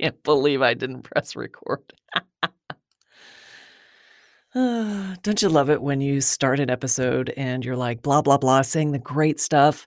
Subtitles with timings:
[0.00, 1.82] can't believe I didn't press record.
[4.54, 8.62] Don't you love it when you start an episode and you're like, blah, blah, blah,
[8.62, 9.86] saying the great stuff,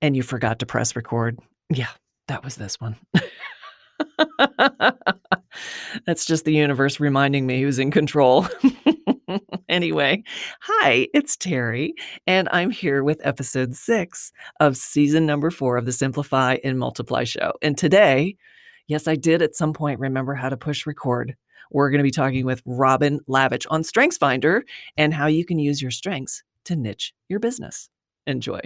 [0.00, 1.38] and you forgot to press record?
[1.70, 1.88] Yeah,
[2.28, 2.96] that was this one.
[6.06, 8.46] That's just the universe reminding me who's in control.
[9.68, 10.22] anyway,
[10.60, 11.94] hi, it's Terry,
[12.26, 17.24] and I'm here with episode six of season number four of the Simplify and Multiply
[17.24, 17.52] show.
[17.62, 18.36] And today,
[18.92, 21.34] yes, I did at some point remember how to push record.
[21.70, 24.62] We're going to be talking with Robin Lavitch on StrengthsFinder
[24.98, 27.88] and how you can use your strengths to niche your business.
[28.26, 28.60] Enjoy.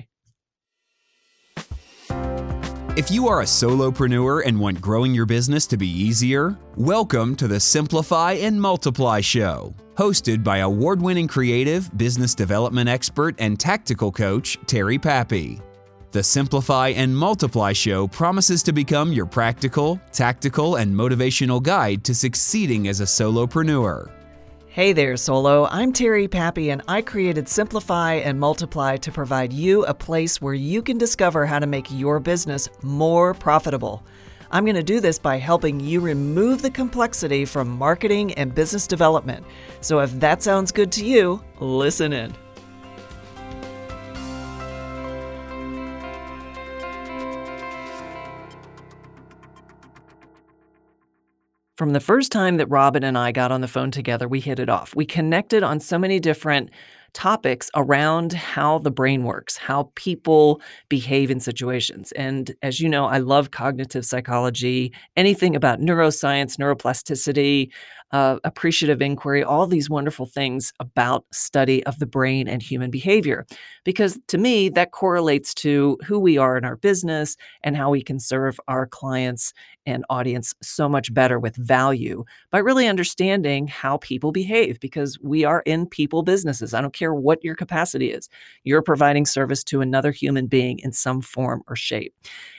[2.97, 7.47] If you are a solopreneur and want growing your business to be easier, welcome to
[7.47, 14.11] the Simplify and Multiply Show, hosted by award winning creative, business development expert, and tactical
[14.11, 15.61] coach, Terry Pappy.
[16.13, 22.15] The Simplify and Multiply Show promises to become your practical, tactical, and motivational guide to
[22.15, 24.11] succeeding as a solopreneur.
[24.69, 25.67] Hey there, Solo.
[25.67, 30.55] I'm Terry Pappy, and I created Simplify and Multiply to provide you a place where
[30.55, 34.05] you can discover how to make your business more profitable.
[34.53, 38.87] I'm going to do this by helping you remove the complexity from marketing and business
[38.87, 39.45] development.
[39.81, 42.33] So if that sounds good to you, listen in.
[51.77, 54.59] From the first time that Robin and I got on the phone together, we hit
[54.59, 54.97] it off.
[54.97, 56.71] We connected on so many different
[57.13, 62.13] topics around how the brain works, how people behave in situations.
[62.13, 67.71] And as you know, I love cognitive psychology, anything about neuroscience, neuroplasticity,
[68.17, 73.45] uh, appreciative inquiry, all these wonderful things about study of the brain and human behavior.
[73.85, 78.03] Because to me, that correlates to who we are in our business and how we
[78.03, 79.53] can serve our clients
[79.85, 85.45] and audience so much better with value by really understanding how people behave because we
[85.45, 86.73] are in people businesses.
[86.73, 88.31] I don't care what your capacity is,
[88.65, 92.15] you're providing service to another human being in some form or shape.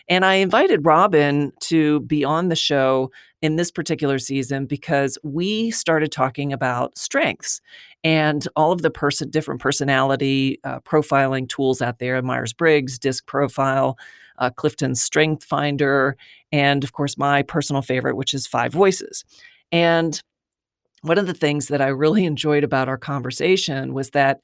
[0.09, 5.69] And I invited Robin to be on the show in this particular season because we
[5.71, 7.61] started talking about strengths
[8.03, 13.97] and all of the person different personality uh, profiling tools out there myers-briggs disc profile
[14.39, 16.15] uh, clifton's strength finder
[16.51, 19.23] and of course my personal favorite which is five voices.
[19.71, 20.21] And
[21.01, 24.39] one of the things that i really enjoyed about our conversation was that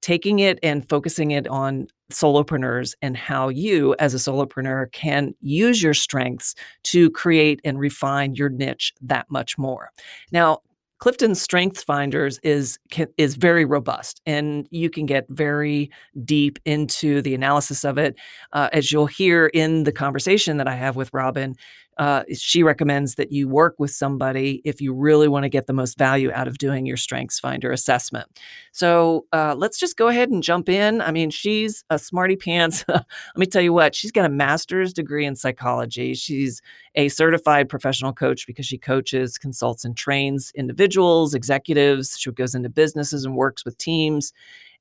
[0.00, 5.82] taking it and focusing it on solopreneurs and how you as a solopreneur can use
[5.82, 9.90] your strengths to create and refine your niche that much more.
[10.32, 10.60] Now,
[11.00, 12.78] Clifton's Strengths Finders is
[13.16, 15.90] is very robust, and you can get very
[16.24, 18.16] deep into the analysis of it.
[18.52, 21.56] Uh, as you'll hear in the conversation that I have with Robin,
[22.00, 25.74] uh, she recommends that you work with somebody if you really want to get the
[25.74, 28.26] most value out of doing your strengths finder assessment.
[28.72, 31.02] So uh, let's just go ahead and jump in.
[31.02, 32.86] I mean she's a smarty pants.
[32.88, 33.04] Let
[33.36, 36.14] me tell you what she's got a master's degree in psychology.
[36.14, 36.62] She's
[36.94, 42.16] a certified professional coach because she coaches consults and trains individuals executives.
[42.18, 44.32] She goes into businesses and works with teams.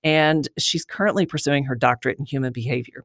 [0.06, 3.03] And she's currently pursuing her doctorate in human behavior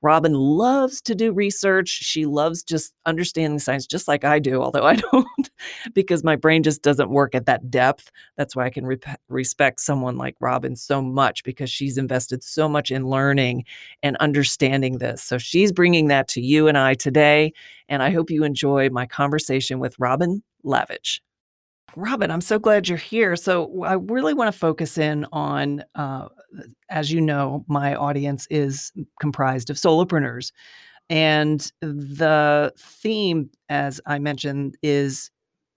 [0.00, 1.88] Robin loves to do research.
[1.88, 5.50] She loves just understanding science, just like I do, although I don't,
[5.92, 8.10] because my brain just doesn't work at that depth.
[8.36, 8.98] That's why I can re-
[9.28, 13.64] respect someone like Robin so much because she's invested so much in learning
[14.02, 15.22] and understanding this.
[15.22, 17.52] So she's bringing that to you and I today.
[17.88, 21.20] And I hope you enjoy my conversation with Robin Lavitch.
[21.98, 23.34] Robin, I'm so glad you're here.
[23.34, 26.28] So, I really want to focus in on, uh,
[26.90, 30.52] as you know, my audience is comprised of solopreneurs.
[31.10, 35.32] And the theme, as I mentioned, is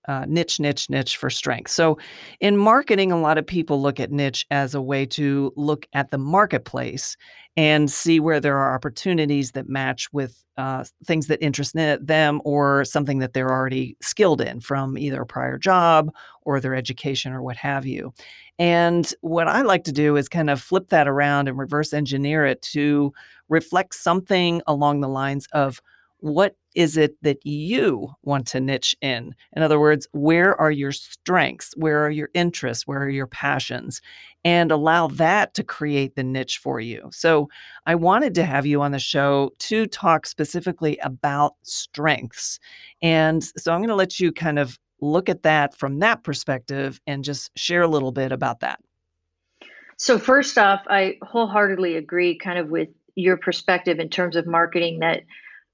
[0.07, 1.71] uh, niche, niche, niche for strength.
[1.71, 1.97] So,
[2.39, 6.11] in marketing, a lot of people look at niche as a way to look at
[6.11, 7.17] the marketplace
[7.57, 12.85] and see where there are opportunities that match with uh, things that interest them or
[12.85, 16.13] something that they're already skilled in from either a prior job
[16.43, 18.13] or their education or what have you.
[18.57, 22.45] And what I like to do is kind of flip that around and reverse engineer
[22.45, 23.11] it to
[23.49, 25.81] reflect something along the lines of
[26.21, 29.35] what is it that you want to niche in?
[29.53, 31.73] In other words, where are your strengths?
[31.75, 32.87] Where are your interests?
[32.87, 34.01] Where are your passions?
[34.45, 37.09] And allow that to create the niche for you.
[37.11, 37.49] So,
[37.85, 42.59] I wanted to have you on the show to talk specifically about strengths.
[43.01, 47.01] And so, I'm going to let you kind of look at that from that perspective
[47.07, 48.79] and just share a little bit about that.
[49.97, 54.99] So, first off, I wholeheartedly agree kind of with your perspective in terms of marketing
[54.99, 55.23] that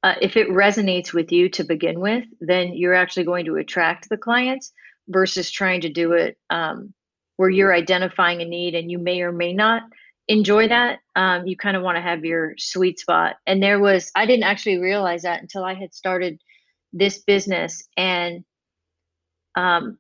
[0.08, 4.08] uh, if it resonates with you to begin with, then you're actually going to attract
[4.08, 4.72] the clients
[5.10, 6.94] versus trying to do it um,
[7.36, 9.82] where you're identifying a need and you may or may not
[10.30, 11.00] enjoy that.
[11.18, 13.36] Um, you kind of want to have your sweet spot.
[13.46, 16.40] And there was, I didn't actually realize that until I had started
[16.94, 17.86] this business.
[17.98, 18.46] And
[19.56, 19.98] um,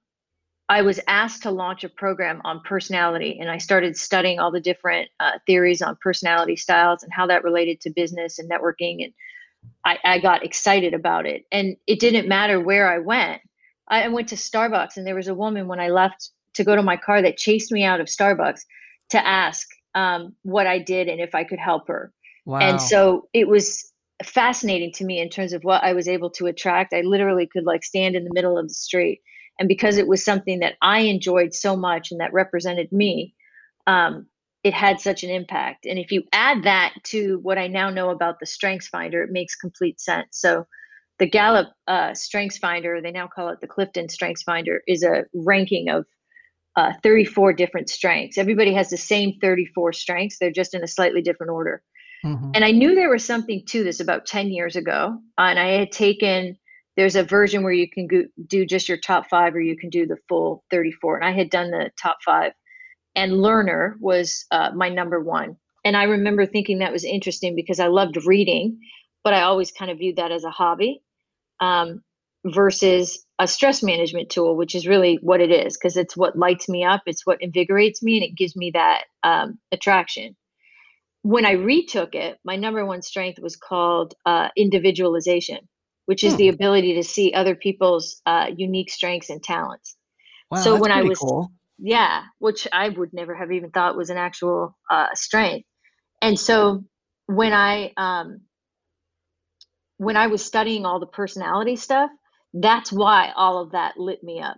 [0.69, 4.61] I was asked to launch a program on personality, and I started studying all the
[4.61, 9.03] different uh, theories on personality styles and how that related to business and networking.
[9.03, 9.13] And
[9.85, 11.45] I, I got excited about it.
[11.51, 13.41] And it didn't matter where I went.
[13.87, 16.83] I went to Starbucks, and there was a woman when I left to go to
[16.83, 18.61] my car that chased me out of Starbucks
[19.09, 22.11] to ask um, what I did and if I could help her.
[22.45, 22.59] Wow.
[22.59, 23.91] And so it was
[24.23, 26.93] fascinating to me in terms of what I was able to attract.
[26.93, 29.21] I literally could like stand in the middle of the street.
[29.59, 33.33] And because it was something that I enjoyed so much and that represented me,
[33.85, 34.27] um,
[34.63, 35.85] it had such an impact.
[35.85, 39.31] And if you add that to what I now know about the Strengths Finder, it
[39.31, 40.27] makes complete sense.
[40.31, 40.65] So
[41.19, 45.25] the Gallup uh, Strengths Finder, they now call it the Clifton Strengths Finder, is a
[45.33, 46.05] ranking of
[46.75, 48.37] uh, 34 different strengths.
[48.37, 51.81] Everybody has the same 34 strengths, they're just in a slightly different order.
[52.23, 52.51] Mm-hmm.
[52.53, 55.19] And I knew there was something to this about 10 years ago.
[55.37, 56.57] And I had taken,
[56.95, 59.89] there's a version where you can go, do just your top five or you can
[59.89, 61.17] do the full 34.
[61.17, 62.53] And I had done the top five.
[63.17, 65.57] And Learner was uh, my number one.
[65.83, 68.79] And I remember thinking that was interesting because I loved reading,
[69.23, 71.01] but I always kind of viewed that as a hobby.
[71.59, 72.03] Um,
[72.45, 76.67] versus a stress management tool, which is really what it is, because it's what lights
[76.69, 80.35] me up, it's what invigorates me, and it gives me that um, attraction.
[81.23, 85.67] When I retook it, my number one strength was called uh, individualization,
[86.05, 86.37] which is hmm.
[86.37, 89.95] the ability to see other people's uh, unique strengths and talents.
[90.49, 91.51] Wow, so when I was, cool.
[91.79, 95.67] Yeah, which I would never have even thought was an actual uh, strength.
[96.21, 96.83] And so
[97.27, 98.41] when I um,
[99.97, 102.09] when I was studying all the personality stuff,
[102.53, 104.57] that's why all of that lit me up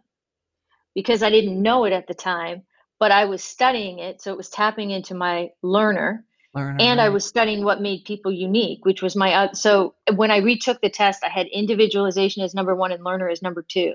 [0.96, 2.64] because I didn't know it at the time,
[3.00, 4.22] but I was studying it.
[4.22, 6.26] So it was tapping into my learner.
[6.54, 7.06] learner and right.
[7.06, 9.34] I was studying what made people unique, which was my.
[9.34, 13.30] Uh, so when I retook the test, I had individualization as number one and learner
[13.30, 13.94] as number two.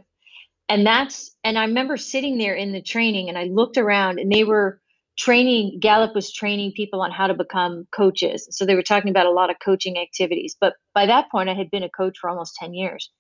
[0.69, 4.32] And that's, and I remember sitting there in the training and I looked around and
[4.32, 4.81] they were
[5.16, 8.49] training, Gallup was training people on how to become coaches.
[8.50, 10.56] So they were talking about a lot of coaching activities.
[10.61, 13.11] But by that point, I had been a coach for almost 10 years.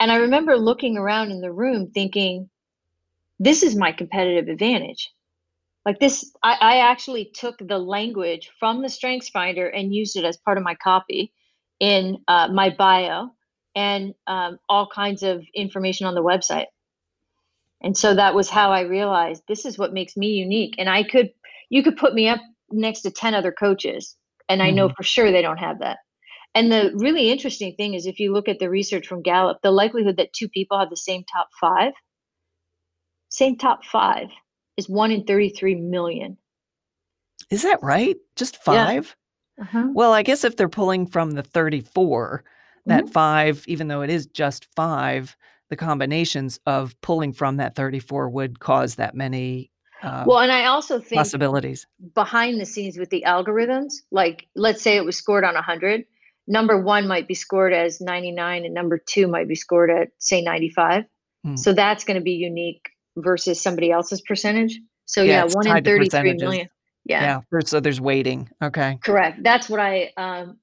[0.00, 2.50] And I remember looking around in the room thinking,
[3.38, 5.10] this is my competitive advantage.
[5.86, 10.24] Like this, I, I actually took the language from the Strengths Finder and used it
[10.24, 11.32] as part of my copy
[11.78, 13.30] in uh, my bio
[13.74, 16.66] and um, all kinds of information on the website.
[17.82, 20.74] And so that was how I realized this is what makes me unique.
[20.78, 21.30] And I could,
[21.70, 22.40] you could put me up
[22.70, 24.16] next to 10 other coaches,
[24.48, 24.94] and I know mm-hmm.
[24.96, 25.98] for sure they don't have that.
[26.54, 29.70] And the really interesting thing is if you look at the research from Gallup, the
[29.70, 31.92] likelihood that two people have the same top five,
[33.28, 34.28] same top five,
[34.76, 36.36] is one in 33 million.
[37.50, 38.16] Is that right?
[38.36, 39.14] Just five?
[39.58, 39.64] Yeah.
[39.64, 39.88] Uh-huh.
[39.92, 42.44] Well, I guess if they're pulling from the 34,
[42.86, 43.12] that mm-hmm.
[43.12, 45.36] five, even though it is just five,
[45.70, 49.70] the combinations of pulling from that 34 would cause that many
[50.02, 51.86] uh, well, and I also think possibilities.
[52.14, 56.04] behind the scenes with the algorithms, like let's say it was scored on 100,
[56.46, 60.42] number one might be scored as 99 and number two might be scored at say
[60.42, 61.04] 95
[61.44, 61.56] hmm.
[61.56, 64.78] so that's going to be unique versus somebody else's percentage.
[65.04, 66.68] So yeah, yeah one in 33 million
[67.04, 67.40] yeah.
[67.52, 68.98] Yeah so there's weighting okay.
[69.04, 69.42] Correct.
[69.42, 70.58] That's what i um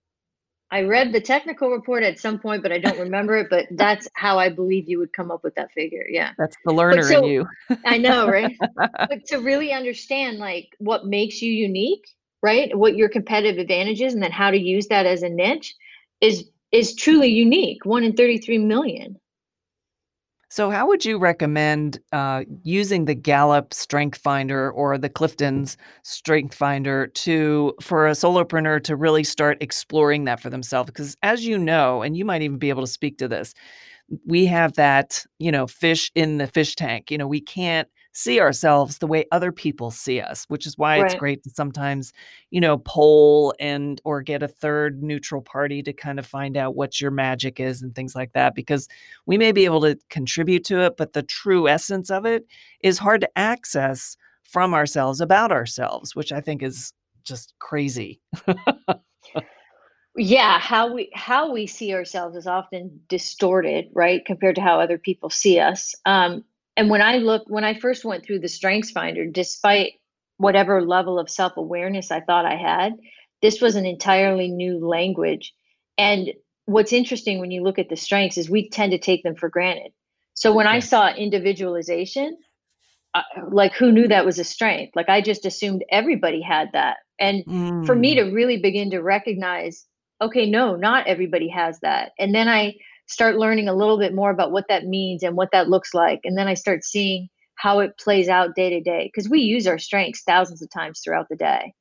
[0.72, 4.08] i read the technical report at some point but i don't remember it but that's
[4.14, 7.20] how i believe you would come up with that figure yeah that's the learner so,
[7.20, 7.48] in you
[7.86, 12.06] i know right but to really understand like what makes you unique
[12.42, 12.78] right?
[12.78, 15.76] What your competitive advantage is, and then how to use that as a niche
[16.22, 17.86] is is truly unique.
[17.86, 19.20] One in 33 million.
[20.58, 26.56] So, how would you recommend uh, using the Gallup Strength Finder or the Clifton's Strength
[26.56, 30.88] Finder to for a solopreneur to really start exploring that for themselves?
[30.88, 33.54] Because, as you know, and you might even be able to speak to this,
[34.26, 37.12] we have that you know fish in the fish tank.
[37.12, 41.00] You know, we can't see ourselves the way other people see us, which is why
[41.00, 41.06] right.
[41.06, 42.14] it's great to sometimes,
[42.50, 46.76] you know, poll and or get a third neutral party to kind of find out
[46.76, 48.88] what your magic is and things like that because
[49.26, 52.46] we may be able to contribute to it, but the true essence of it
[52.82, 58.22] is hard to access from ourselves about ourselves, which I think is just crazy.
[60.18, 64.98] yeah how we how we see ourselves is often distorted right compared to how other
[64.98, 66.44] people see us um,
[66.78, 69.94] and when I look, when I first went through the Strengths Finder, despite
[70.38, 72.94] whatever level of self awareness I thought I had,
[73.44, 75.54] this was an entirely new language.
[75.98, 76.30] And
[76.66, 79.50] what's interesting when you look at the strengths is we tend to take them for
[79.50, 79.94] granted.
[80.36, 82.38] So when I saw individualization,
[83.16, 84.96] uh, like who knew that was a strength?
[84.96, 86.98] Like I just assumed everybody had that.
[87.20, 87.46] And
[87.84, 88.18] for me Mm.
[88.18, 89.86] to really begin to recognize,
[90.22, 92.14] okay, no, not everybody has that.
[92.20, 92.76] And then I
[93.08, 96.20] start learning a little bit more about what that means and what that looks like.
[96.24, 99.66] And then I start seeing how it plays out day to day because we use
[99.68, 101.74] our strengths thousands of times throughout the day.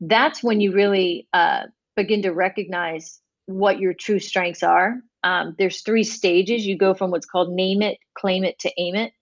[0.00, 1.62] That's when you really uh,
[1.96, 4.96] begin to recognize what your true strengths are.
[5.24, 6.66] Um, there's three stages.
[6.66, 9.12] You go from what's called name it, claim it to aim it.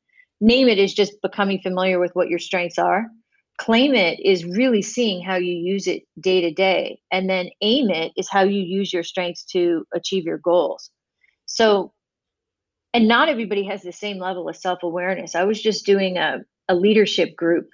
[0.40, 3.06] Name it is just becoming familiar with what your strengths are.
[3.58, 6.98] Claim it is really seeing how you use it day to day.
[7.12, 10.90] And then aim it is how you use your strengths to achieve your goals.
[11.54, 11.92] So,
[12.94, 15.37] and not everybody has the same level of self awareness.
[15.37, 17.70] I was just doing a, a leadership group,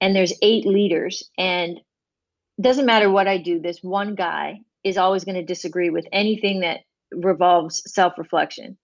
[0.00, 4.98] and there's eight leaders, and it doesn't matter what I do, this one guy is
[4.98, 6.80] always going to disagree with anything that
[7.12, 8.78] revolves self reflection.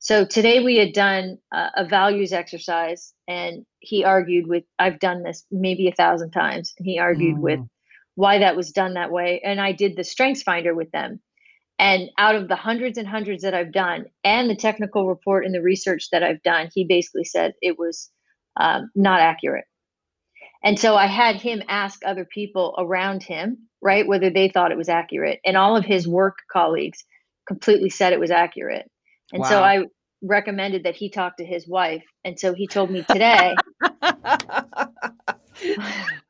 [0.00, 5.22] So today we had done a, a values exercise, and he argued with, I've done
[5.24, 7.68] this maybe a thousand times, and he argued with Mm.
[8.16, 9.40] why that was done that way.
[9.44, 11.20] And I did the strengths finder with them.
[11.78, 15.54] And out of the hundreds and hundreds that I've done, and the technical report and
[15.54, 18.10] the research that I've done, he basically said it was
[18.58, 19.66] um, not accurate.
[20.64, 24.78] And so I had him ask other people around him, right, whether they thought it
[24.78, 25.38] was accurate.
[25.44, 27.04] And all of his work colleagues
[27.46, 28.90] completely said it was accurate.
[29.32, 29.84] And so I
[30.22, 32.04] recommended that he talk to his wife.
[32.24, 33.54] And so he told me today,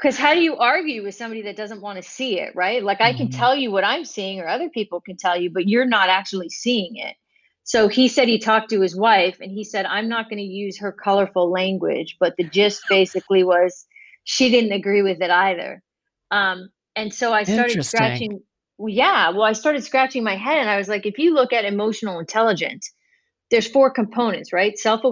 [0.00, 2.82] because how do you argue with somebody that doesn't want to see it, right?
[2.82, 3.32] Like I can Mhm.
[3.32, 6.48] tell you what I'm seeing, or other people can tell you, but you're not actually
[6.50, 7.16] seeing it.
[7.64, 10.44] So he said he talked to his wife and he said, I'm not going to
[10.44, 13.86] use her colorful language, but the gist basically was
[14.24, 15.82] she didn't agree with it either.
[16.30, 18.40] Um, and so I started scratching.
[18.78, 21.52] well, Yeah, well, I started scratching my head and I was like, if you look
[21.52, 22.90] at emotional intelligence,
[23.50, 24.78] there's four components, right?
[24.78, 25.04] Self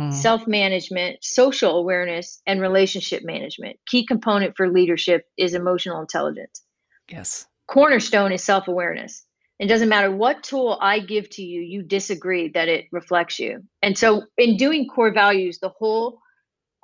[0.00, 0.14] Mm.
[0.14, 3.76] self management, social awareness, and relationship management.
[3.86, 6.62] Key component for leadership is emotional intelligence.
[7.10, 7.46] Yes.
[7.66, 9.26] Cornerstone is self awareness.
[9.58, 13.62] It doesn't matter what tool I give to you, you disagree that it reflects you.
[13.82, 16.20] And so, in doing core values, the whole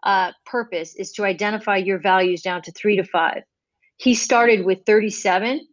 [0.02, 3.44] uh, purpose is to identify your values down to three to five.
[3.96, 5.66] He started with 37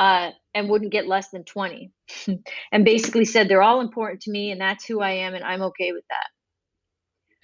[0.00, 1.92] uh, and wouldn't get less than 20,
[2.72, 5.62] and basically said they're all important to me, and that's who I am, and I'm
[5.62, 6.26] okay with that.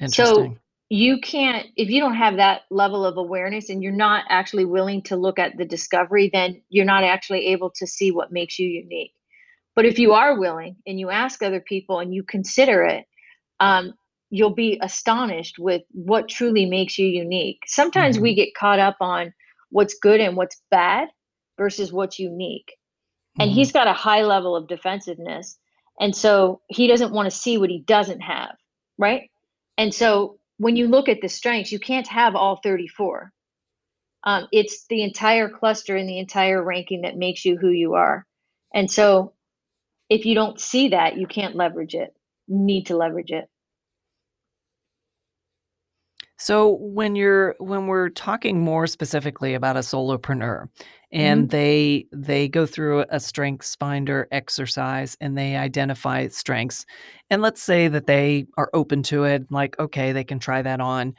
[0.06, 0.56] So
[0.88, 5.02] you can't, if you don't have that level of awareness and you're not actually willing
[5.02, 8.68] to look at the discovery, then you're not actually able to see what makes you
[8.68, 9.12] unique.
[9.74, 13.06] But if you are willing and you ask other people and you consider it,
[13.60, 13.94] um,
[14.30, 17.60] you'll be astonished with what truly makes you unique.
[17.66, 18.36] Sometimes we Mhm.
[18.36, 19.32] get caught up on
[19.70, 21.08] what's good and what's bad
[21.56, 22.76] versus what's unique.
[23.38, 23.54] And Mhm.
[23.54, 25.58] he's got a high level of defensiveness.
[26.00, 28.56] And so he doesn't want to see what he doesn't have.
[28.96, 29.30] Right.
[29.78, 33.32] And so when you look at the strengths, you can't have all 34.
[34.24, 38.26] Um, it's the entire cluster and the entire ranking that makes you who you are.
[38.74, 39.34] And so
[40.10, 42.14] if you don't see that, you can't leverage it.
[42.48, 43.48] Need to leverage it.
[46.38, 50.68] So when you're when we're talking more specifically about a solopreneur
[51.10, 51.50] and Mhm.
[51.50, 56.86] they they go through a strengths finder exercise and they identify strengths
[57.30, 60.80] and let's say that they are open to it like okay they can try that
[60.80, 61.14] on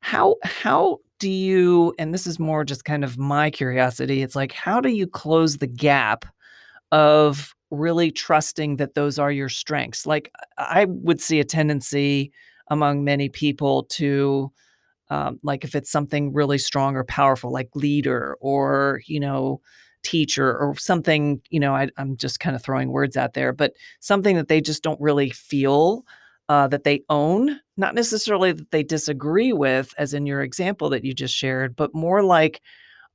[0.00, 4.52] how how do you and this is more just kind of my curiosity it's like
[4.52, 6.24] how do you close the gap
[6.92, 12.32] of really trusting that those are your strengths like I would see a tendency
[12.72, 14.50] among many people to
[15.10, 19.60] um, like if it's something really strong or powerful like leader or you know
[20.02, 23.74] teacher or something you know I, i'm just kind of throwing words out there but
[24.00, 26.04] something that they just don't really feel
[26.48, 31.04] uh, that they own not necessarily that they disagree with as in your example that
[31.04, 32.62] you just shared but more like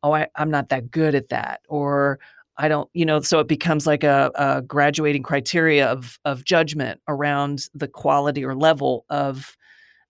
[0.03, 2.19] oh I, i'm not that good at that or
[2.57, 6.99] i don't you know so it becomes like a, a graduating criteria of of judgment
[7.07, 9.57] around the quality or level of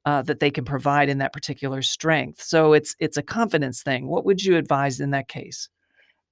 [0.07, 2.41] uh, that they can provide in that particular strength.
[2.41, 4.07] So it's it's a confidence thing.
[4.07, 5.67] What would you advise in that case?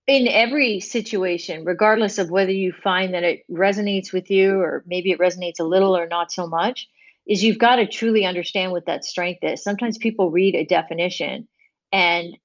[0.08, 5.12] In every situation, regardless of whether you find that it resonates with you or maybe
[5.12, 6.88] it resonates a little or not so much,
[7.28, 9.62] is you've got to truly understand what that strength is.
[9.62, 11.46] Sometimes people read a definition
[11.92, 12.38] and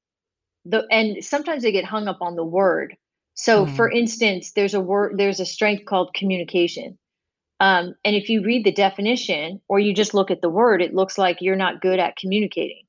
[0.64, 2.96] the and sometimes they get hung up on the word.
[3.42, 6.98] So for Mm, instance, there's a word there's a strength called communication.
[7.60, 10.94] Um, and if you read the definition or you just look at the word, it
[10.94, 12.84] looks like you're not good at communicating.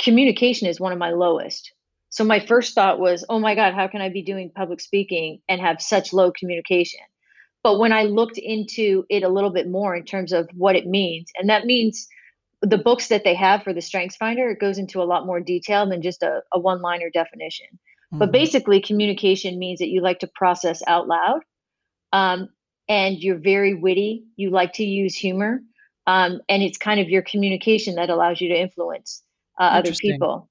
[0.00, 1.72] Communication is one of my lowest.
[2.10, 5.40] So my first thought was, oh my God, how can I be doing public speaking
[5.48, 7.00] and have such low communication?
[7.62, 10.86] But when I looked into it a little bit more in terms of what it
[10.86, 12.08] means, and that means
[12.62, 15.40] the books that they have for the Strengths Finder, it goes into a lot more
[15.40, 17.68] detail than just a, a one liner definition.
[18.12, 18.18] Mm-hmm.
[18.18, 21.40] But basically, communication means that you like to process out loud
[22.12, 22.48] um,
[22.88, 24.24] and you're very witty.
[24.36, 25.60] You like to use humor.
[26.06, 29.22] Um, and it's kind of your communication that allows you to influence
[29.58, 30.48] uh, other people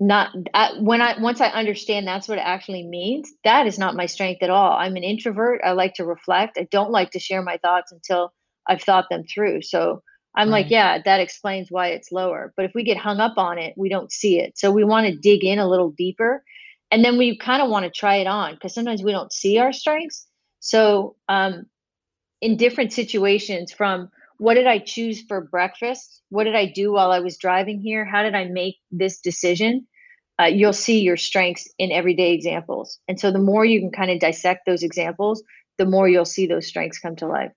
[0.00, 3.94] not I, when i once i understand that's what it actually means that is not
[3.94, 7.20] my strength at all i'm an introvert i like to reflect i don't like to
[7.20, 8.32] share my thoughts until
[8.68, 10.02] i've thought them through so
[10.34, 10.62] i'm right.
[10.62, 13.72] like yeah that explains why it's lower but if we get hung up on it
[13.76, 16.42] we don't see it so we want to dig in a little deeper
[16.94, 19.58] and then we kind of want to try it on because sometimes we don't see
[19.58, 20.28] our strengths
[20.60, 21.66] so um,
[22.40, 24.08] in different situations from
[24.38, 26.22] what did I choose for breakfast?
[26.30, 28.04] What did I do while I was driving here?
[28.04, 29.86] How did I make this decision?
[30.40, 32.98] Uh, you'll see your strengths in everyday examples.
[33.08, 35.42] And so the more you can kind of dissect those examples,
[35.78, 37.52] the more you'll see those strengths come to life.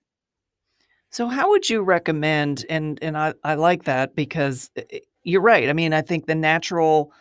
[1.10, 5.40] So how would you recommend and and I, I like that because eh, eh, you're
[5.40, 5.68] right.
[5.68, 7.12] I mean, I think the natural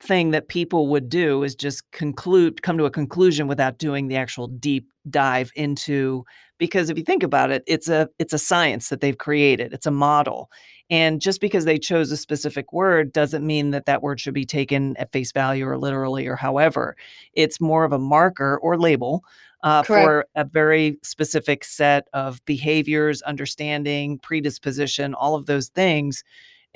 [0.00, 4.16] thing that people would do is just conclude come to a conclusion without doing the
[4.16, 6.24] actual deep dive into
[6.58, 9.72] because if you think about it it's a it's a science that they've created.
[9.72, 10.50] It's a model.
[10.88, 14.44] And just because they chose a specific word doesn't mean that that word should be
[14.44, 16.96] taken at face value or literally or however.
[17.32, 19.24] It's more of a marker or label
[19.64, 26.22] uh, for a very specific set of behaviors understanding predisposition all of those things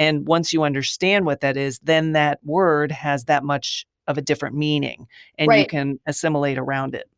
[0.01, 4.23] and once you understand what that is, then that word has that much of a
[4.23, 5.07] different meaning
[5.39, 5.61] and right.
[5.61, 7.09] you can assimilate around it.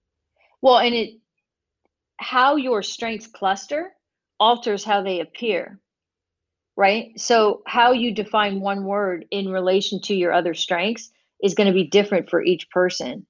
[0.61, 1.11] Well, and it
[2.19, 3.93] how your strengths cluster
[4.39, 5.79] alters how they appear.
[6.77, 7.13] Right?
[7.19, 11.11] So how you define one word in relation to your other strengths
[11.43, 13.27] is going to be different for each person.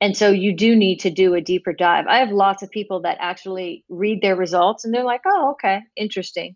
[0.00, 2.06] And so you do need to do a deeper dive.
[2.06, 5.80] I have lots of people that actually read their results and they're like, "Oh, okay,
[5.96, 6.54] interesting."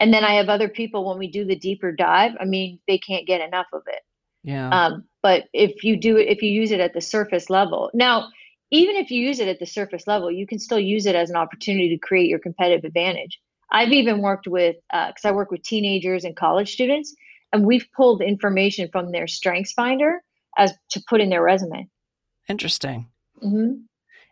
[0.00, 2.32] And then I have other people when we do the deeper dive.
[2.40, 4.02] I mean, they can't get enough of it.
[4.44, 4.68] Yeah.
[4.68, 8.28] Um, but if you do it, if you use it at the surface level, now
[8.70, 11.30] even if you use it at the surface level, you can still use it as
[11.30, 13.40] an opportunity to create your competitive advantage.
[13.70, 17.14] I've even worked with because uh, I work with teenagers and college students,
[17.52, 20.22] and we've pulled information from their Strengths Finder
[20.56, 21.88] as to put in their resume.
[22.48, 23.08] Interesting.
[23.42, 23.82] Mm-hmm.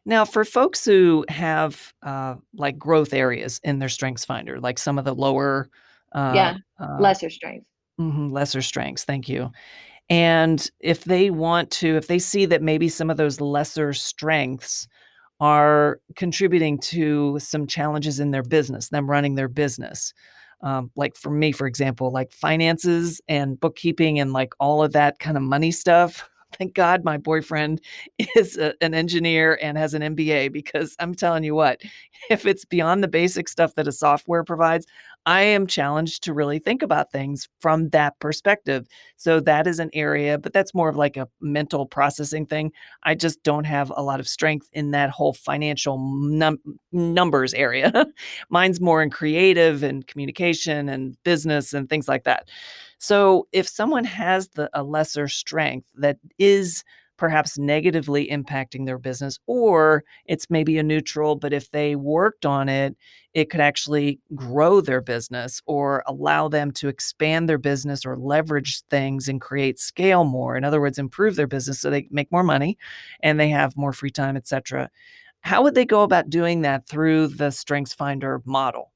[0.08, 4.98] Now, for folks who have uh, like growth areas in their Strengths Finder, like some
[4.98, 5.68] of the lower,
[6.12, 7.66] uh, yeah, uh, lesser strengths,
[8.00, 9.04] mm-hmm, lesser strengths.
[9.04, 9.50] Thank you.
[10.08, 14.86] And if they want to, if they see that maybe some of those lesser strengths
[15.40, 20.14] are contributing to some challenges in their business, them running their business.
[20.62, 25.18] Um, like for me, for example, like finances and bookkeeping and like all of that
[25.18, 27.80] kind of money stuff thank God my boyfriend
[28.36, 31.80] is a, an engineer and has an MBA because I'm telling you what,
[32.30, 34.86] if it's beyond the basic stuff that a software provides,
[35.26, 38.86] I am challenged to really think about things from that perspective.
[39.16, 42.70] So that is an area, but that's more of like a mental processing thing.
[43.02, 48.06] I just don't have a lot of strength in that whole financial num- numbers area.
[48.50, 52.48] Mine's more in creative and communication and business and things like that.
[52.98, 56.84] So if someone has the a lesser strength that is
[57.16, 62.68] perhaps negatively impacting their business or it's maybe a neutral but if they worked on
[62.68, 62.96] it
[63.34, 68.80] it could actually grow their business or allow them to expand their business or leverage
[68.88, 70.56] things and create scale more.
[70.56, 72.78] In other words improve their business so they make more money
[73.20, 74.88] and they have more free time etc
[75.42, 78.90] how would they go about doing that through the strengths finder model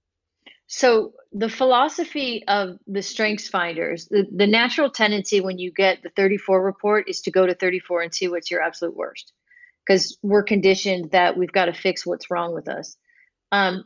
[0.73, 6.11] so the philosophy of the strengths finders, the, the natural tendency when you get the
[6.11, 9.33] 34 report is to go to 34 and see what's your absolute worst.
[9.85, 12.97] Because we're conditioned that we've got to fix what's wrong with us.
[13.51, 13.85] Um,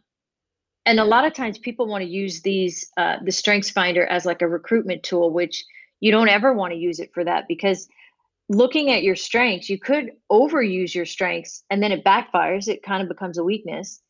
[0.84, 4.26] and a lot of times people want to use these uh, the strengths finder as
[4.26, 5.64] like a recruitment tool which
[6.00, 7.88] you don't ever want to use it for that because
[8.50, 13.02] looking at your strengths you could overuse your strengths and then it backfires it kind
[13.02, 14.02] of becomes a weakness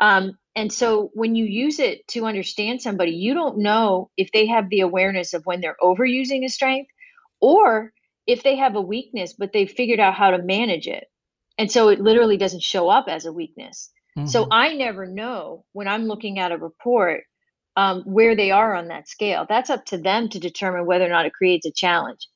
[0.00, 4.46] um, and so when you use it to understand somebody, you don't know if they
[4.46, 6.90] have the awareness of when they're overusing a strength
[7.40, 7.92] or
[8.26, 11.04] if they have a weakness, but they've figured out how to manage it.
[11.58, 13.90] And so it literally doesn't show up as a weakness.
[14.16, 14.28] Mm-hmm.
[14.28, 17.22] So I never know when I'm looking at a report
[17.76, 19.46] um, where they are on that scale.
[19.48, 22.28] That's up to them to determine whether or not it creates a challenge.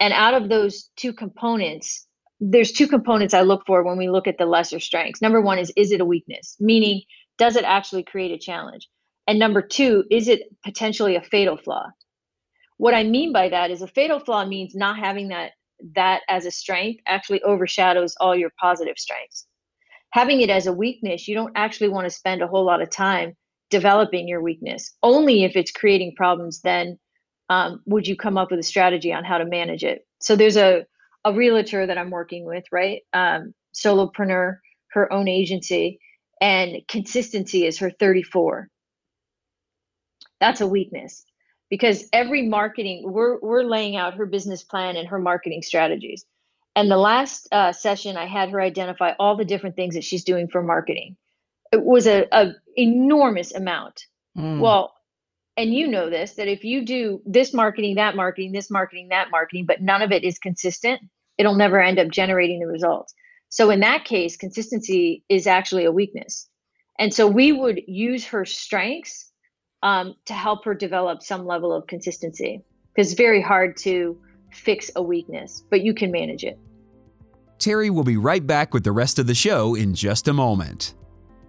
[0.00, 2.06] And out of those two components,
[2.40, 5.22] there's two components I look for when we look at the lesser strengths.
[5.22, 6.56] Number one is is it a weakness?
[6.58, 7.02] Meaning,
[7.38, 8.88] does it actually create a challenge?
[9.26, 11.90] And number two, is it potentially a fatal flaw?
[12.78, 15.52] What I mean by that is a fatal flaw means not having that
[15.96, 19.46] that as a strength actually overshadows all your positive strengths.
[20.10, 22.90] Having it as a weakness, you don't actually want to spend a whole lot of
[22.90, 23.34] time
[23.70, 24.92] developing your weakness.
[25.02, 26.98] Only if it's creating problems, then
[27.48, 30.06] um, would you come up with a strategy on how to manage it.
[30.20, 30.86] So there's a
[31.24, 33.02] a realtor that I'm working with, right?
[33.12, 34.58] Um, solopreneur,
[34.90, 36.00] her own agency,
[36.42, 38.68] and consistency is her 34.
[40.40, 41.24] That's a weakness
[41.70, 46.26] because every marketing we're we're laying out her business plan and her marketing strategies.
[46.74, 50.24] And the last uh, session, I had her identify all the different things that she's
[50.24, 51.16] doing for marketing.
[51.70, 54.06] It was a, a enormous amount.
[54.36, 54.60] Mm.
[54.60, 54.94] Well,
[55.56, 59.30] and you know this that if you do this marketing, that marketing, this marketing, that
[59.30, 61.02] marketing, but none of it is consistent,
[61.38, 63.14] it'll never end up generating the results.
[63.52, 66.48] So in that case, consistency is actually a weakness.
[66.98, 69.30] And so we would use her strengths
[69.82, 74.18] um, to help her develop some level of consistency because it's very hard to
[74.52, 76.58] fix a weakness, but you can manage it.
[77.58, 80.94] Terry will be right back with the rest of the show in just a moment.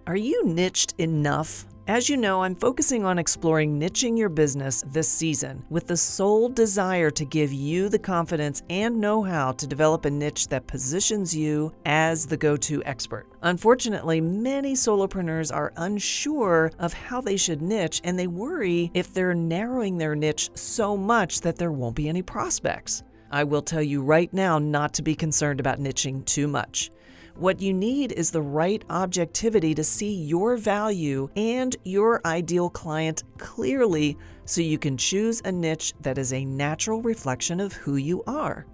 [0.06, 1.64] Are you niched enough?
[1.86, 6.48] As you know, I'm focusing on exploring niching your business this season with the sole
[6.48, 11.36] desire to give you the confidence and know how to develop a niche that positions
[11.36, 13.26] you as the go to expert.
[13.42, 19.34] Unfortunately, many solopreneurs are unsure of how they should niche and they worry if they're
[19.34, 23.02] narrowing their niche so much that there won't be any prospects.
[23.30, 26.90] I will tell you right now not to be concerned about niching too much.
[27.36, 33.24] What you need is the right objectivity to see your value and your ideal client
[33.38, 38.22] clearly so you can choose a niche that is a natural reflection of who you
[38.28, 38.66] are.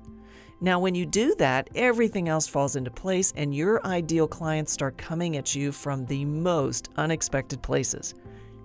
[0.61, 4.99] Now, when you do that, everything else falls into place and your ideal clients start
[4.99, 8.15] coming at you from the most unexpected places.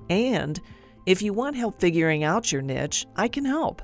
[0.09, 0.59] And
[1.05, 3.81] if you want help figuring out your niche, I can help.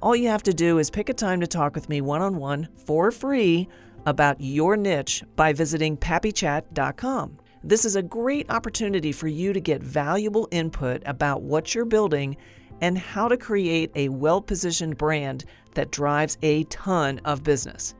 [0.00, 2.36] All you have to do is pick a time to talk with me one on
[2.36, 3.68] one for free
[4.06, 7.38] about your niche by visiting pappychat.com.
[7.62, 12.36] This is a great opportunity for you to get valuable input about what you're building
[12.80, 17.94] and how to create a well positioned brand that drives a ton of business.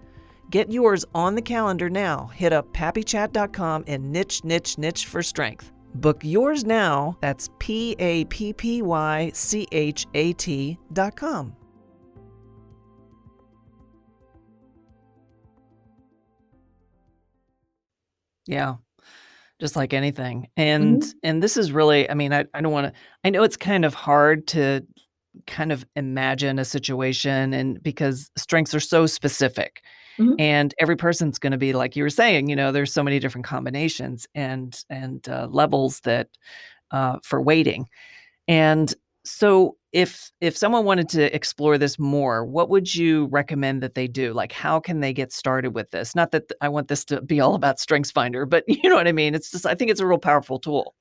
[0.51, 2.31] Get yours on the calendar now.
[2.35, 5.73] Hit up pappychat.com and niche, niche, niche for strength.
[5.95, 7.17] Book yours now.
[7.21, 11.57] That's P A P P Y C H A T.com.
[18.47, 18.77] Yeah.
[19.61, 20.49] Just like anything.
[20.57, 21.21] And Mhm.
[21.23, 22.93] and this is really I mean, I I don't wanna
[23.25, 24.87] I know it's kind of hard to
[25.47, 29.83] kind of imagine a situation and because strengths are so specific,
[30.19, 30.41] Mhm.
[30.41, 33.47] and every person's gonna be like you were saying, you know, there's so many different
[33.47, 36.29] combinations and and, uh, levels that,
[36.93, 37.89] uh, for weighting.
[38.49, 38.95] And
[39.27, 44.07] so if if someone wanted to explore this more, what would you recommend that they
[44.07, 44.33] do?
[44.33, 46.15] Like, how can they get started with this?
[46.15, 49.13] Not that I want this to be all about StrengthsFinder, but you know what I
[49.13, 49.35] mean?
[49.35, 50.95] It's just I think it's a real powerful tool.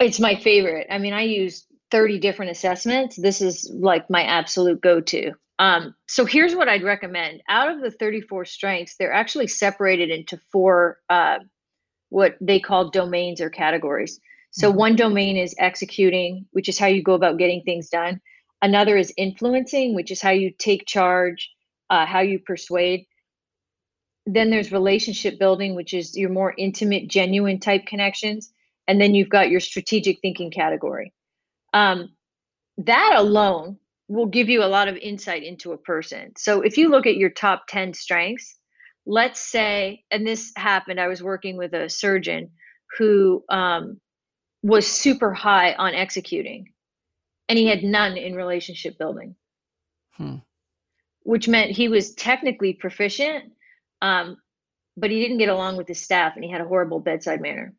[0.00, 0.86] It's my favorite.
[0.90, 3.16] I mean, I use 30 different assessments.
[3.16, 5.32] This is like my absolute go-to.
[5.58, 7.42] Um, so here's what I'd recommend.
[7.48, 11.38] Out of the 34 strengths, they're actually separated into four uh,
[12.10, 14.20] what they call domains or categories.
[14.50, 14.78] So mm-hmm.
[14.78, 18.20] one domain is executing, which is how you go about getting things done.
[18.60, 21.50] Another is influencing, which is how you take charge,
[21.90, 23.06] uh, how you persuade.
[24.26, 28.52] Then there's relationship building, which is your more intimate, genuine type connections.
[28.86, 31.12] And then you've got your strategic thinking category.
[31.72, 32.10] Um,
[32.78, 36.32] that alone will give you a lot of insight into a person.
[36.36, 38.56] So if you look at your top 10 strengths,
[39.06, 42.50] let's say, and this happened, I was working with a surgeon
[42.96, 44.00] who um,
[44.62, 46.72] was super high on executing
[47.48, 49.34] and he had none in relationship building
[50.16, 50.36] hmm.
[51.22, 53.44] which meant he was technically proficient
[54.02, 54.36] um,
[54.96, 57.72] but he didn't get along with his staff and he had a horrible bedside manner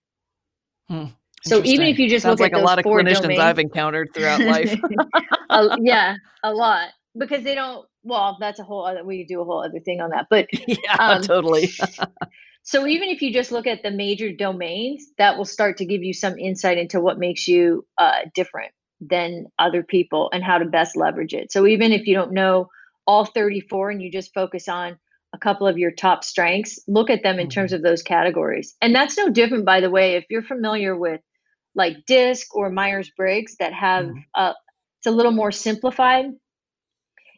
[0.87, 1.05] hmm.
[1.43, 3.59] so even if you just Sounds look like at a lot of clinicians domains, I've
[3.59, 4.79] encountered throughout life.
[5.49, 7.85] uh, yeah, a lot because they don't.
[8.03, 9.03] Well, that's a whole other.
[9.03, 11.69] We do a whole other thing on that, but yeah, um, totally.
[12.69, 16.03] So even if you just look at the major domains, that will start to give
[16.03, 20.65] you some insight into what makes you uh, different than other people and how to
[20.65, 21.51] best leverage it.
[21.51, 22.67] So even if you don't know
[23.07, 24.99] all 34 and you just focus on
[25.33, 27.53] a couple of your top strengths, look at them in mm-hmm.
[27.53, 28.75] terms of those categories.
[28.83, 31.21] And that's no different, by the way, if you're familiar with
[31.73, 34.19] like DISC or Myers Briggs that have mm-hmm.
[34.35, 34.53] uh,
[34.99, 36.25] it's a little more simplified.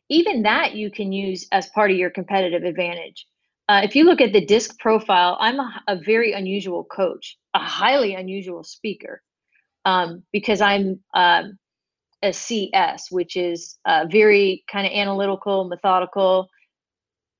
[0.09, 3.25] Even that you can use as part of your competitive advantage.
[3.69, 7.59] Uh, if you look at the disc profile, I'm a, a very unusual coach, a
[7.59, 9.21] highly unusual speaker,
[9.85, 11.57] um, because I'm um,
[12.23, 16.49] a CS, which is uh, very kind of analytical, methodical.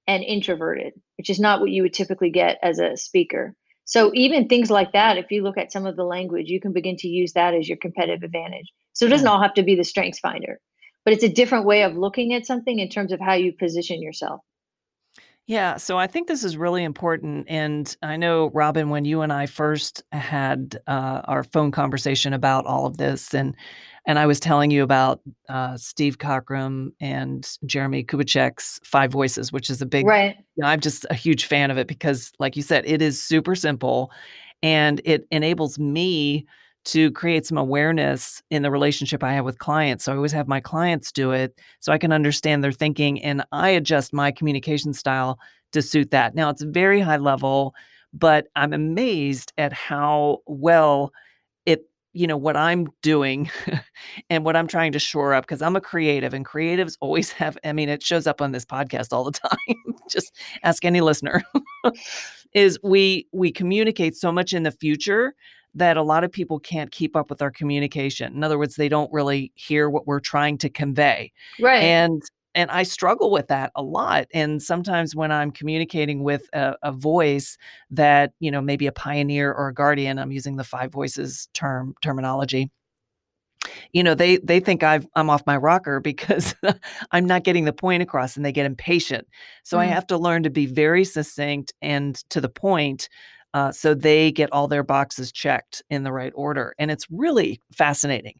[0.08, 3.56] and introverted, which is not what you would typically get as a speaker.
[3.86, 6.74] So even things like that, if you look at some of the language, you can
[6.74, 8.72] begin to use that as your competitive advantage.
[8.94, 10.60] So it doesn't all have to be the strengths finder,
[11.06, 14.02] but it's a different way of looking at something in terms of how you position
[14.02, 14.42] yourself.
[15.52, 17.46] Yeah, so I think this is really important.
[17.50, 22.66] And I know, Robin, when you and I first had uh, our phone conversation about
[22.66, 23.54] all of this, and
[24.06, 29.70] and I was telling you about uh, Steve Cockram and Jeremie Kubicek's Five Voices, which
[29.70, 30.38] is a big, Right.
[30.56, 33.22] you know, I'm just a huge fan of it because, like you said, it is
[33.22, 34.10] super simple
[34.64, 36.46] and it enables me
[36.84, 40.06] to create some awareness in the relationship I have with clients.
[40.06, 43.44] So I always have my clients do it so I can understand their thinking and
[43.52, 45.40] I adjust my communication style
[45.74, 46.36] to suit that.
[46.36, 47.76] Now it's very high level,
[48.14, 51.14] but I'm amazed at how well
[51.66, 53.52] it, you know, what I'm doing
[54.30, 57.58] and what I'm trying to shore up because I'm a creative and creatives always have,
[57.64, 59.96] I mean, it shows up on this podcast all the time.
[60.10, 61.44] Just ask any listener.
[62.54, 65.34] is we we communicate so much in the future
[65.76, 68.34] that a lot of people can't keep up with our communication.
[68.36, 71.32] In other words, they don't really hear what we're trying to convey.
[71.60, 71.82] Right.
[71.84, 72.22] And
[72.54, 74.28] and I struggle with that a lot.
[74.34, 77.58] And sometimes when I'm communicating with a, a voice
[77.92, 81.94] that, you know, maybe a pioneer or a guardian, I'm using the five voices term
[82.02, 82.70] terminology.
[83.94, 86.56] You know, they they think I've I'm off my rocker because
[87.12, 89.28] I'm not getting the point across and they get impatient.
[89.64, 89.90] So I Mm.
[89.94, 93.10] have to learn to be very succinct and to the point
[93.54, 96.74] uh, so they get all their boxes checked in the right order.
[96.80, 98.40] And it's really fascinating.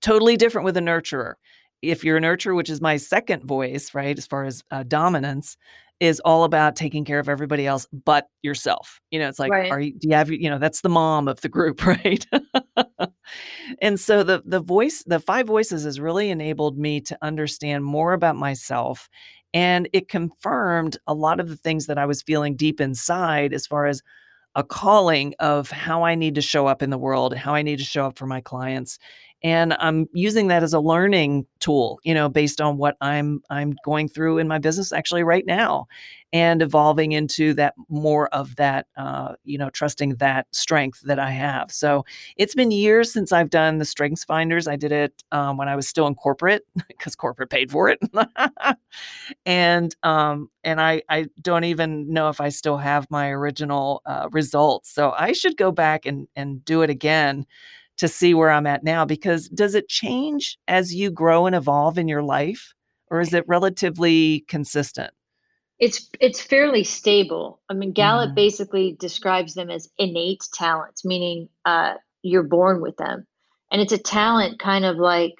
[0.00, 1.34] Totally different with a nurturer.
[1.82, 5.56] If you're a nurturer, which is my second voice, right, as far as uh, dominance,
[6.00, 9.00] is all about taking care of everybody else but yourself.
[9.10, 9.70] You know, it's like, Right.
[9.70, 12.26] are you, do you have, you know, that's the mom of the group, right?
[13.82, 18.14] and so the the voice, the five voices has really enabled me to understand more
[18.14, 19.08] about myself.
[19.52, 23.66] And it confirmed a lot of the things that I was feeling deep inside as
[23.66, 24.02] far as
[24.54, 27.78] a calling of how I need to show up in the world, how I need
[27.78, 28.98] to show up for my clients.
[29.42, 33.74] And I'm using that as a learning tool, you know, based on what I'm I'm
[33.84, 35.86] going through in my business actually right now
[36.32, 41.30] and evolving into that more of that uh, you know, trusting that strength that I
[41.30, 41.72] have.
[41.72, 42.04] So
[42.36, 44.68] it's been years since I've done the strengths finders.
[44.68, 47.98] I did it um, when I was still in corporate because corporate paid for it.
[49.46, 54.28] and um and I I don't even know if I still have my original uh,
[54.32, 54.90] results.
[54.90, 57.46] So I should go back and and do it again
[58.00, 61.98] to see where I'm at now because does it change as you grow and evolve
[61.98, 62.72] in your life
[63.10, 65.12] or is it relatively consistent?
[65.78, 67.60] It's it's fairly stable.
[67.68, 68.34] I mean, Gallup Mhm.
[68.34, 73.26] basically describes them as innate talents, meaning uh, you're born with them,
[73.70, 75.34] and it's a talent kind of like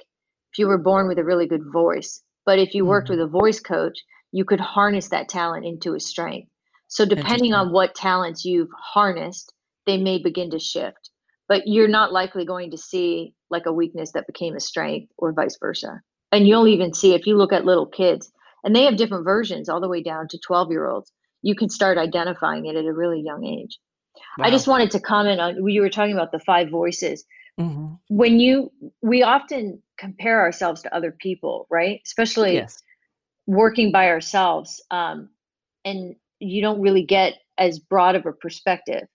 [0.52, 2.22] if you were born with a really good voice.
[2.44, 3.24] But if you worked with Mhm.
[3.24, 3.98] a voice coach,
[4.32, 6.50] you could harness that talent into a strength.
[6.88, 9.54] So depending on what talents you've harnessed,
[9.86, 11.09] they may begin to shift.
[11.50, 15.32] But you're not likely going to see like a weakness that became a strength or
[15.32, 16.00] vice versa.
[16.30, 18.30] And you'll even see if you look at little kids
[18.62, 21.10] and they have different versions all the way down to 12 year olds.
[21.42, 23.80] You can start identifying it at a really young age.
[24.40, 27.24] I just wanted to comment on you were talking about the five voices.
[27.58, 27.98] Mhm.
[28.08, 28.70] When you
[29.02, 32.00] we often compare ourselves to other people, right?
[32.06, 32.80] Especially Yes.
[33.46, 35.30] working by ourselves, um,
[35.84, 39.08] and you don't really get as broad of a perspective.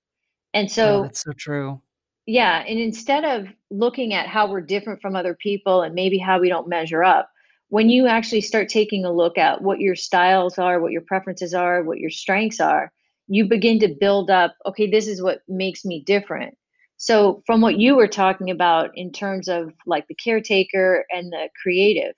[0.53, 1.81] And Oh, so that's so true.
[2.25, 6.39] Yeah, and instead of looking at how we're different from other people and maybe how
[6.39, 7.29] we don't measure up,
[7.69, 11.53] when you actually start taking a look at what your styles are, what your preferences
[11.53, 12.91] are, what your strengths are,
[13.27, 16.55] you begin to build up, okay, this is what makes me different.
[16.97, 21.49] So, from what you were talking about in terms of like the caretaker and the
[21.61, 22.15] creative,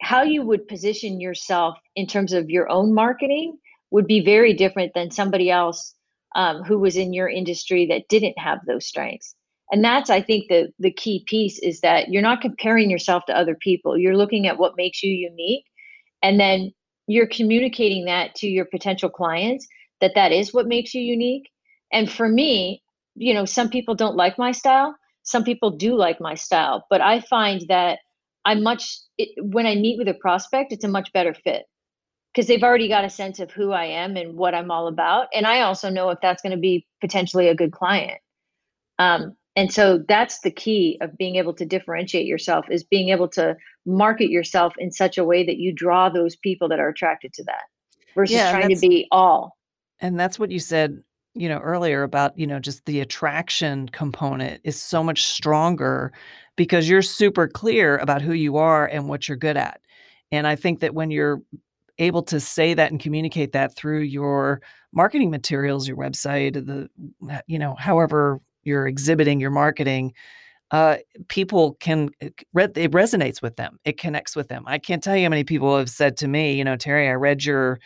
[0.00, 3.58] how you would position yourself in terms of your own marketing
[3.90, 5.94] would be very different than somebody else
[6.38, 9.34] um, who was in your industry that didn't have those strengths.
[9.70, 13.36] And that's i think the the key piece is that you're not comparing yourself to
[13.36, 13.98] other people.
[13.98, 15.64] You're looking at what makes you unique.
[16.22, 16.72] And then
[17.08, 19.66] you're communicating that to your potential clients
[20.00, 21.50] that that is what makes you unique.
[21.92, 22.82] And for me
[23.16, 24.94] you know some people don't like my style.
[25.24, 26.86] Some people do like my style.
[26.88, 27.98] But i find that
[28.44, 28.82] i'm much
[29.18, 31.64] it, when i meet with a prospect it's a much better fit
[32.34, 35.28] because they've already got a sense of who i am and what i'm all about
[35.34, 38.20] and i also know if that's going to be potentially a good client
[38.98, 43.28] um, and so that's the key of being able to differentiate yourself is being able
[43.28, 47.32] to market yourself in such a way that you draw those people that are attracted
[47.32, 47.62] to that
[48.14, 49.56] versus Yeah, trying to be all.
[50.00, 51.02] and that's what you said,
[51.34, 56.12] you know, earlier about, you know, just the attraction component is so much stronger
[56.56, 59.80] because you're super clear about who you are and what you're good at.
[60.30, 61.42] And I think that when you're
[61.98, 64.60] able to say that and communicate that through your
[64.92, 66.88] marketing materials, your website, the
[67.46, 70.12] you know, however you're exhibiting your marketing,
[70.70, 70.96] uh,
[71.28, 73.78] people can it resonates with them.
[73.84, 74.64] It connects with them.
[74.66, 77.14] I can't tell you how many people have said to me, you know, Terry, I
[77.14, 77.78] read your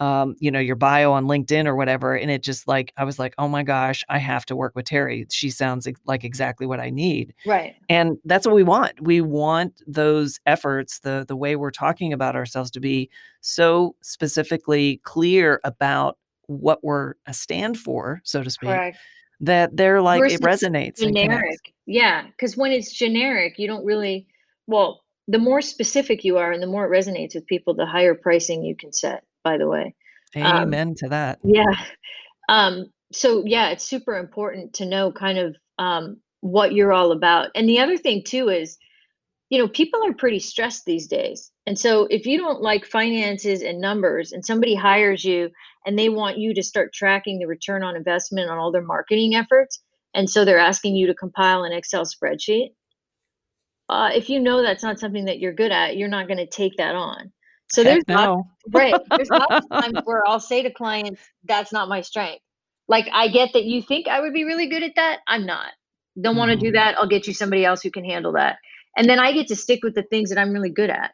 [0.00, 2.14] um, you know, your bio on LinkedIn or whatever.
[2.14, 4.86] And it just like, I was like, oh my gosh, I have to work with
[4.86, 5.26] Terry.
[5.30, 7.34] She sounds like exactly what I need.
[7.44, 7.74] Right.
[7.88, 9.00] And that's what we want.
[9.00, 15.00] We want those efforts, the the way we're talking about ourselves to be so specifically
[15.02, 18.70] clear about what we're a stand for, so to speak.
[18.70, 18.98] Correct.
[19.40, 20.98] That they're like Versus it resonates.
[20.98, 21.74] generic.
[21.86, 22.26] Yeah.
[22.26, 24.26] Because when it's generic, you don't really,
[24.66, 28.14] well, the more specific you are and the more it resonates with people, the higher
[28.14, 29.94] pricing you can set by the way.
[30.36, 31.38] Um, Amen um, to that.
[31.42, 31.74] Yeah.
[32.48, 37.48] Um, so yeah, it's super important to know kind of um, what you're all about.
[37.54, 38.76] And the other thing too is,
[39.48, 41.50] you know, people are pretty stressed these days.
[41.66, 45.48] And so if you don't like finances and numbers and somebody hires you
[45.86, 49.34] and they want you to start tracking the return on investment on all their marketing
[49.34, 49.80] efforts,
[50.14, 52.68] and so they're asking you to compile an Excel spreadsheet,
[53.88, 56.46] uh, if you know that's not something that you're good at, you're not going to
[56.46, 57.32] take that on.
[57.70, 58.34] So Heck there's no.
[58.34, 58.94] lots, right.
[59.10, 62.42] There's lots of times where I'll say to clients, "That's not my strength."
[62.88, 65.18] Like I get that you think I would be really good at that.
[65.26, 65.72] I'm not.
[66.20, 66.74] Don't want to do mm-hmm.
[66.74, 66.98] that.
[66.98, 68.56] I'll get you somebody else who can handle that.
[68.96, 71.12] And then I get to stick with the things that I'm really good at.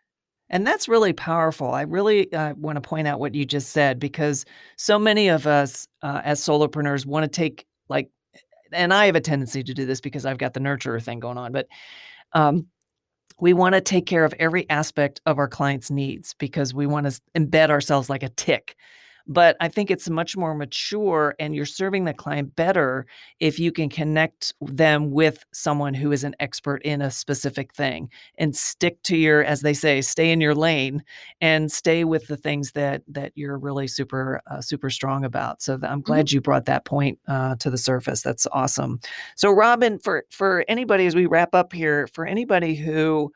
[0.50, 1.72] And that's really powerful.
[1.72, 4.44] I really uh, want to point out what you just said because
[4.76, 8.10] so many of us uh, as solopreneurs want to take like,
[8.72, 11.38] and I have a tendency to do this because I've got the nurturer thing going
[11.38, 11.66] on, but
[12.32, 12.66] um,
[13.40, 17.10] we want to take care of every aspect of our client's needs because we want
[17.10, 18.76] to embed ourselves like a tick
[19.26, 23.06] but I think it's much more mature and you're serving the client better
[23.40, 28.10] if you can connect them with someone who is an expert in a specific thing
[28.38, 31.02] and stick to your, as they say, stay in your lane
[31.40, 35.62] and stay with the things that that you're really super uh, super strong about.
[35.62, 36.00] So I'm mm-hmm.
[36.00, 36.37] glad mm-hmm.
[36.37, 38.22] you brought that point uh, to the surface.
[38.22, 39.00] That's awesome.
[39.37, 43.32] So Robin, for for anybody as we wrap up here, for anybody who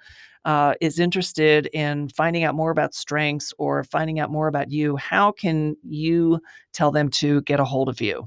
[0.49, 4.97] uh, is interested in finding out more about strengths or finding out more about you,
[4.97, 6.41] how can you
[6.73, 8.27] tell them to get a hold of you?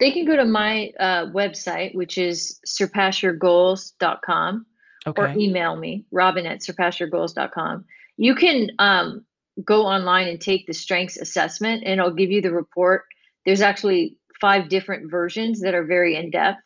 [0.00, 4.66] They can go to my uh, website, which is surpassyourgoals.com,
[5.06, 5.22] okay.
[5.22, 7.86] or email me, robin at surpassyourgoals.com.
[8.18, 9.24] You can um,
[9.64, 13.04] go online and take the strengths assessment, and I'll give you the report.
[13.46, 16.60] There's actually five different versions that are very in depth.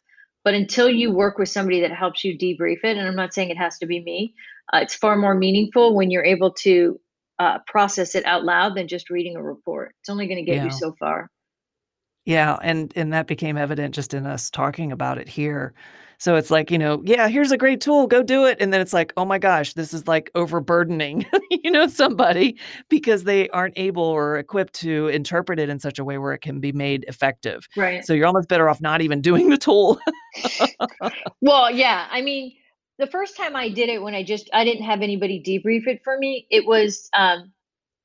[0.44, 3.50] But until you work with somebody that helps you debrief it, and I'm not saying
[3.50, 4.35] it has to be me,
[4.72, 7.00] uh, it's far more meaningful when you're able to
[7.38, 9.94] uh, process it out loud than just reading a report.
[10.00, 10.64] It's only going to get yeah.
[10.64, 11.31] you so far.
[12.24, 15.74] Yeah, and and that became evident just in us talking about it here.
[16.23, 18.57] So it's like, you know, yeah, here's a great tool, go do it.
[18.61, 22.57] And then it's like, oh my gosh, this is like overburdening, you know, somebody
[22.89, 26.39] because they aren't able or equipped to interpret it in such a way where it
[26.39, 27.67] can be made effective.
[27.77, 28.05] Right.
[28.05, 29.99] So you're almost better off not even doing the tool.
[31.41, 32.07] well, yeah.
[32.09, 32.53] I mean,
[33.01, 36.03] the first time I did it when I just I didn't have anybody debrief it
[36.05, 37.51] for me, it was um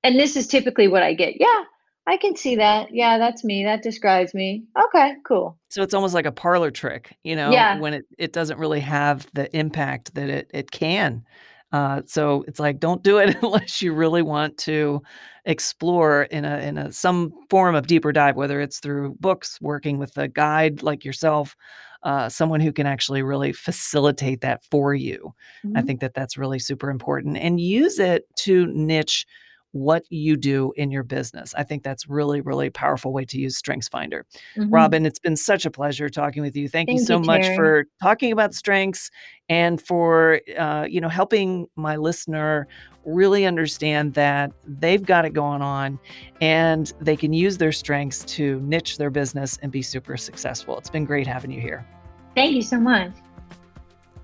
[0.04, 1.40] and this is typically what I get.
[1.40, 1.66] Yeah,
[2.08, 2.88] I can see that.
[2.94, 3.66] Yeah, that's me.
[3.66, 4.64] That describes me.
[4.86, 5.58] Okay, cool.
[5.70, 7.78] So it's almost like a parlor trick, you know, yeah.
[7.80, 11.26] when it, it doesn't really have the impact that it, it can.
[11.74, 15.02] Uh, so it's like don't do it unless you really want to
[15.44, 19.98] explore in a in a some form of deeper dive, whether it's through books, working
[19.98, 21.58] with a guide like yourself,
[22.04, 25.34] uh, someone who can actually really facilitate that for you.
[25.66, 25.78] Mm-hmm.
[25.78, 29.26] I think that that's really super important, and use it to niche
[29.72, 31.54] what you do in your business.
[31.56, 34.26] I think that's really, really powerful way to use Strengths Finder.
[34.56, 34.74] Mm-hmm.
[34.74, 36.68] Robin, it's been such a pleasure talking with you.
[36.68, 39.12] Thank, Thank you so you, much for talking about strengths
[39.50, 42.68] and for uh, you know helping my listener
[43.06, 45.98] really understand that they've got it going on
[46.42, 50.78] and they can use their strengths to niche their business and be super successful.
[50.78, 51.88] It's been great having you here.
[52.36, 53.14] Thank you so much.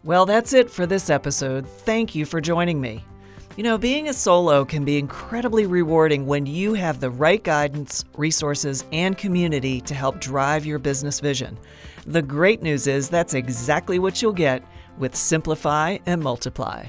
[0.03, 1.67] Well, that's it for this episode.
[1.67, 3.05] Thank you for joining me.
[3.55, 8.03] You know, being a solo can be incredibly rewarding when you have the right guidance,
[8.17, 11.59] resources, and community to help drive your business vision.
[12.07, 14.63] The great news is that's exactly what you'll get
[14.97, 16.87] with Simplify and Multiply.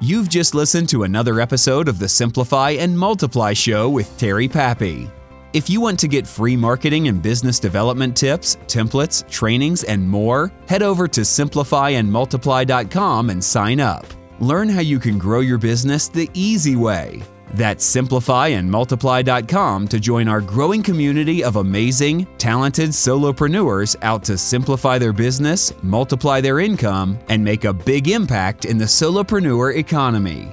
[0.00, 5.10] You've just listened to another episode of the Simplify and Multiply Show with Terry Pappy.
[5.54, 10.52] If you want to get free marketing and business development tips, templates, trainings, and more,
[10.68, 14.04] head over to simplifyandmultiply.com and sign up.
[14.40, 17.22] Learn how you can grow your business the easy way.
[17.54, 25.12] That's simplifyandmultiply.com to join our growing community of amazing, talented solopreneurs out to simplify their
[25.12, 30.52] business, multiply their income, and make a big impact in the solopreneur economy.